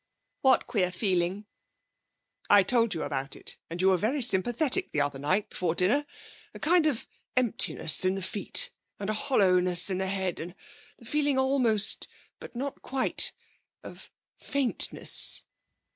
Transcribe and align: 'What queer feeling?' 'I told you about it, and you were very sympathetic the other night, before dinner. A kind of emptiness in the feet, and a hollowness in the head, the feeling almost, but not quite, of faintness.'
'What 0.41 0.65
queer 0.65 0.91
feeling?' 0.91 1.45
'I 2.49 2.63
told 2.63 2.95
you 2.95 3.03
about 3.03 3.35
it, 3.35 3.57
and 3.69 3.79
you 3.83 3.89
were 3.89 3.97
very 3.97 4.23
sympathetic 4.23 4.91
the 4.91 4.99
other 4.99 5.19
night, 5.19 5.51
before 5.51 5.75
dinner. 5.75 6.07
A 6.55 6.59
kind 6.59 6.87
of 6.87 7.05
emptiness 7.37 8.03
in 8.03 8.15
the 8.15 8.23
feet, 8.23 8.71
and 8.99 9.11
a 9.11 9.13
hollowness 9.13 9.91
in 9.91 9.99
the 9.99 10.07
head, 10.07 10.55
the 10.97 11.05
feeling 11.05 11.37
almost, 11.37 12.07
but 12.39 12.55
not 12.55 12.81
quite, 12.81 13.31
of 13.83 14.09
faintness.' 14.39 15.43